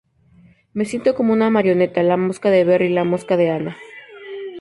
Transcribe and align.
Me 0.73 0.85
siento 0.85 1.13
como 1.13 1.31
una 1.31 1.51
marioneta- 1.51 2.01
la 2.01 2.17
mascota 2.17 2.49
de 2.49 2.63
Berry, 2.63 2.89
la 2.89 3.03
mascota 3.03 3.37
de 3.37 3.51
Anna. 3.51 3.77